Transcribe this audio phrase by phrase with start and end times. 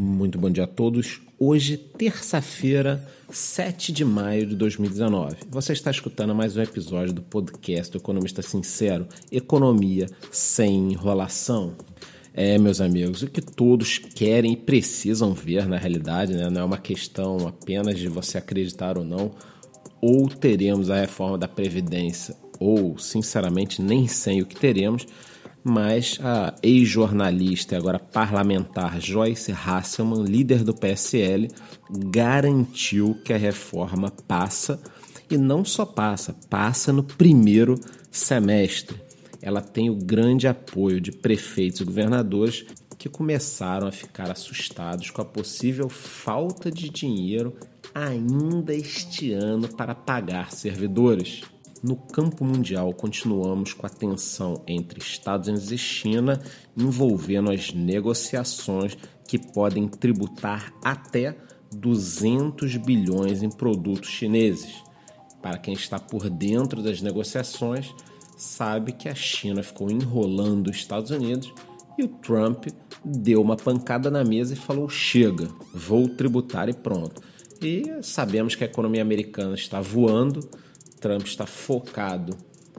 [0.00, 1.20] Muito bom dia a todos.
[1.36, 5.38] Hoje, terça-feira, 7 de maio de 2019.
[5.50, 11.74] Você está escutando mais um episódio do podcast do Economista Sincero, Economia sem enrolação.
[12.32, 16.48] É, meus amigos, o que todos querem e precisam ver na realidade, né?
[16.48, 19.32] não é uma questão apenas de você acreditar ou não,
[20.00, 25.04] ou teremos a reforma da Previdência, ou, sinceramente, nem sei o que teremos,
[25.68, 31.48] mas a ex-jornalista e agora parlamentar Joyce Hasselman, líder do PSL,
[31.90, 34.80] garantiu que a reforma passa
[35.30, 37.78] e não só passa, passa no primeiro
[38.10, 39.08] semestre
[39.40, 42.66] ela tem o grande apoio de prefeitos e governadores
[42.98, 47.54] que começaram a ficar assustados com a possível falta de dinheiro
[47.94, 51.42] ainda este ano para pagar servidores.
[51.82, 56.40] No campo mundial, continuamos com a tensão entre Estados Unidos e China
[56.76, 61.36] envolvendo as negociações que podem tributar até
[61.72, 64.82] 200 bilhões em produtos chineses.
[65.40, 67.94] Para quem está por dentro das negociações,
[68.36, 71.52] sabe que a China ficou enrolando os Estados Unidos
[71.96, 72.66] e o Trump
[73.04, 77.22] deu uma pancada na mesa e falou: chega, vou tributar e pronto.
[77.62, 80.48] E sabemos que a economia americana está voando,
[80.98, 82.36] Trump está focado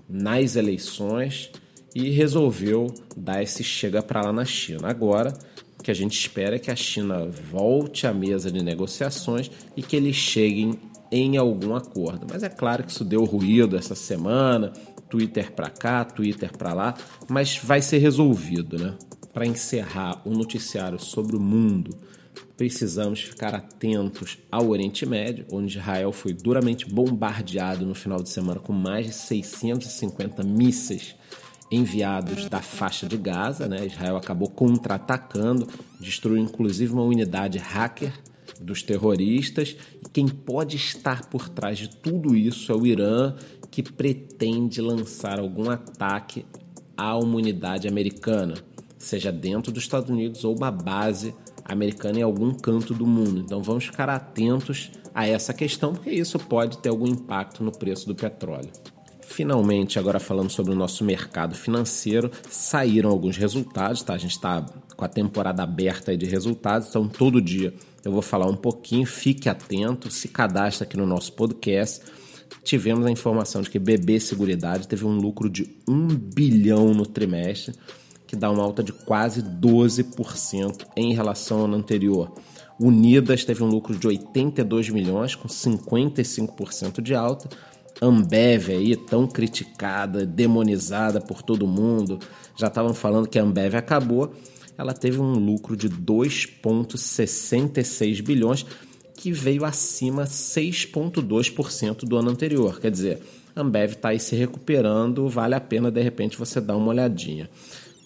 [0.08, 1.52] nas eleições
[1.96, 4.88] e resolveu dar esse chega para lá na China.
[4.88, 5.34] Agora,
[5.80, 9.82] o que a gente espera é que a China volte à mesa de negociações e
[9.82, 10.80] que eles cheguem
[11.12, 12.28] em algum acordo.
[12.30, 14.72] Mas é claro que isso deu ruído essa semana,
[15.10, 16.94] Twitter para cá, Twitter para lá,
[17.28, 18.96] mas vai ser resolvido, né?
[19.34, 21.98] Para encerrar o noticiário sobre o mundo,
[22.56, 28.60] precisamos ficar atentos ao Oriente Médio, onde Israel foi duramente bombardeado no final de semana
[28.60, 31.16] com mais de 650 mísseis
[31.72, 33.68] enviados da faixa de Gaza.
[33.68, 33.86] Né?
[33.86, 35.68] Israel acabou contra-atacando,
[36.00, 38.14] destruiu inclusive uma unidade hacker
[38.60, 39.76] dos terroristas.
[40.06, 43.36] E quem pode estar por trás de tudo isso é o Irã
[43.72, 46.46] que pretende lançar algum ataque
[46.98, 48.56] à humanidade americana,
[48.98, 51.49] seja dentro dos Estados Unidos ou uma base americana
[52.18, 53.40] em algum canto do mundo.
[53.40, 58.08] Então vamos ficar atentos a essa questão, porque isso pode ter algum impacto no preço
[58.08, 58.70] do petróleo.
[59.22, 64.14] Finalmente, agora falando sobre o nosso mercado financeiro, saíram alguns resultados, tá?
[64.14, 64.66] A gente está
[64.96, 69.48] com a temporada aberta de resultados, então todo dia eu vou falar um pouquinho, fique
[69.48, 72.02] atento, se cadastre aqui no nosso podcast
[72.64, 77.74] tivemos a informação de que BB Seguridade teve um lucro de 1 bilhão no trimestre,
[78.30, 82.32] que dá uma alta de quase 12% em relação ao ano anterior.
[82.80, 87.50] Unidas teve um lucro de 82 milhões, com 55% de alta.
[88.00, 92.20] Ambev aí, tão criticada, demonizada por todo mundo,
[92.56, 94.32] já estavam falando que a Ambev acabou.
[94.78, 98.64] Ela teve um lucro de 2,66 bilhões,
[99.16, 102.80] que veio acima 6,2% do ano anterior.
[102.80, 103.24] Quer dizer,
[103.56, 107.50] Ambev está aí se recuperando, vale a pena de repente você dar uma olhadinha.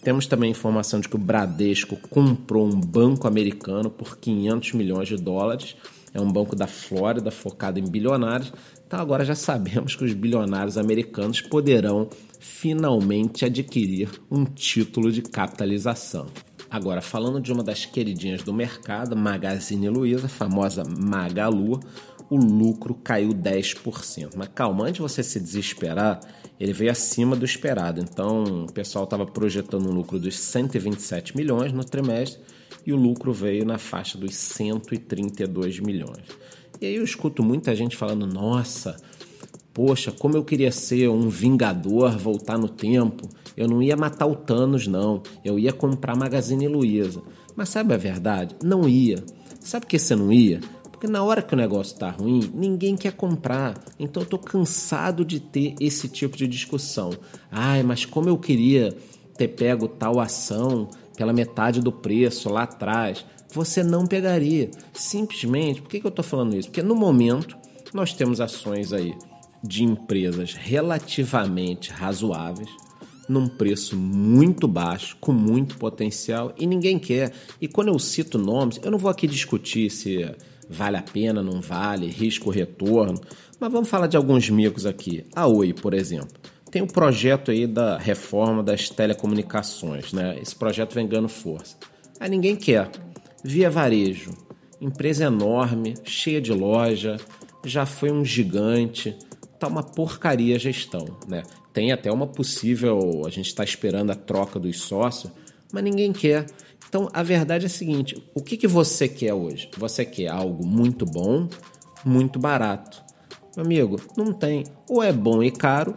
[0.04, 5.16] Temos também informação de que o Bradesco comprou um banco americano por 500 milhões de
[5.16, 5.74] dólares.
[6.12, 8.52] É um banco da Flórida focado em bilionários.
[8.86, 16.26] Então agora já sabemos que os bilionários americanos poderão finalmente adquirir um título de capitalização.
[16.74, 21.78] Agora, falando de uma das queridinhas do mercado, Magazine Luiza, famosa Magalu,
[22.28, 24.30] o lucro caiu 10%.
[24.34, 26.18] Mas calma, antes de você se desesperar,
[26.58, 28.00] ele veio acima do esperado.
[28.00, 32.40] Então, o pessoal estava projetando um lucro dos 127 milhões no trimestre
[32.84, 36.24] e o lucro veio na faixa dos 132 milhões.
[36.80, 38.96] E aí eu escuto muita gente falando: nossa,
[39.74, 44.34] poxa, como eu queria ser um vingador, voltar no tempo eu não ia matar o
[44.34, 45.22] Thanos, não.
[45.44, 47.22] Eu ia comprar Magazine Luiza.
[47.54, 48.56] Mas sabe a verdade?
[48.62, 49.22] Não ia.
[49.60, 50.60] Sabe por que você não ia?
[50.90, 53.74] Porque na hora que o negócio tá ruim, ninguém quer comprar.
[53.98, 57.10] Então eu tô cansado de ter esse tipo de discussão.
[57.50, 58.96] Ai, mas como eu queria
[59.36, 63.24] ter pego tal ação pela metade do preço lá atrás.
[63.52, 64.70] Você não pegaria.
[64.92, 66.68] Simplesmente, por que, que eu estou falando isso?
[66.68, 67.56] Porque no momento
[67.92, 69.14] nós temos ações aí
[69.66, 72.68] de empresas relativamente razoáveis,
[73.26, 77.32] num preço muito baixo, com muito potencial e ninguém quer.
[77.58, 80.30] E quando eu cito nomes, eu não vou aqui discutir se
[80.68, 83.18] vale a pena, não vale, risco retorno,
[83.58, 85.24] mas vamos falar de alguns micos aqui.
[85.34, 86.36] A Oi, por exemplo,
[86.70, 90.38] tem o um projeto aí da reforma das telecomunicações, né?
[90.42, 91.76] Esse projeto vem ganhando força.
[92.20, 92.90] Aí ninguém quer.
[93.42, 94.32] Via Varejo,
[94.80, 97.16] empresa enorme, cheia de loja,
[97.64, 99.16] já foi um gigante,
[99.64, 101.42] tá uma porcaria a gestão, né?
[101.72, 105.32] Tem até uma possível, a gente está esperando a troca dos sócios,
[105.72, 106.46] mas ninguém quer.
[106.88, 109.70] Então a verdade é a seguinte: o que, que você quer hoje?
[109.76, 111.48] Você quer algo muito bom,
[112.04, 113.02] muito barato.
[113.56, 114.64] Meu amigo, não tem.
[114.88, 115.96] Ou é bom e caro,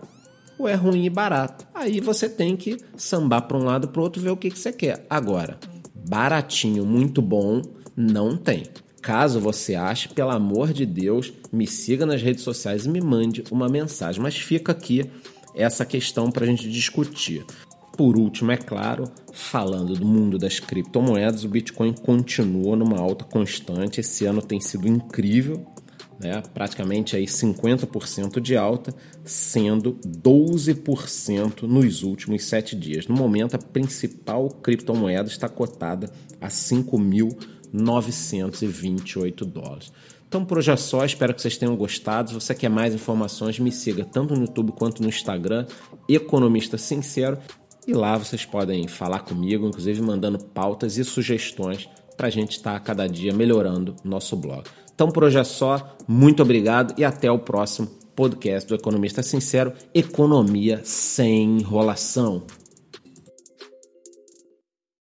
[0.57, 1.67] ou é ruim e barato.
[1.73, 4.59] Aí você tem que sambar para um lado para o outro ver o que, que
[4.59, 5.05] você quer.
[5.09, 5.59] Agora,
[6.07, 7.61] baratinho, muito bom,
[7.95, 8.63] não tem.
[9.07, 13.41] Caso você ache, pelo amor de Deus, me siga nas redes sociais e me mande
[13.49, 14.21] uma mensagem.
[14.21, 15.09] Mas fica aqui
[15.55, 17.45] essa questão para a gente discutir.
[17.95, 24.01] Por último, é claro, falando do mundo das criptomoedas, o Bitcoin continua numa alta constante.
[24.01, 25.65] Esse ano tem sido incrível,
[26.19, 26.43] né?
[26.53, 28.93] praticamente aí 50% de alta,
[29.23, 33.07] sendo 12% nos últimos sete dias.
[33.07, 36.11] No momento, a principal criptomoeda está cotada
[36.41, 36.49] a
[37.73, 39.91] 5.928 dólares.
[40.27, 42.29] Então por hoje é só, espero que vocês tenham gostado.
[42.29, 45.65] Se você quer mais informações, me siga tanto no YouTube quanto no Instagram,
[46.07, 47.37] Economista Sincero.
[47.87, 51.87] E lá vocês podem falar comigo, inclusive mandando pautas e sugestões
[52.17, 54.63] para a gente estar tá cada dia melhorando nosso blog.
[54.93, 59.71] Então por hoje é só, muito obrigado e até o próximo podcast do Economista Sincero,
[59.93, 62.43] Economia sem enrolação.